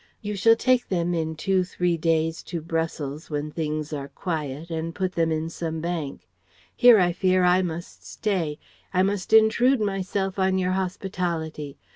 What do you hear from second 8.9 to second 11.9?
I must intrude myself on your hospitality.